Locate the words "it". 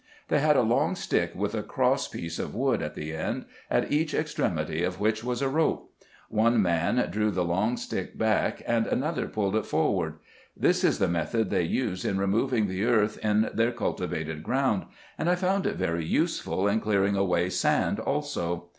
9.55-9.67, 15.67-15.75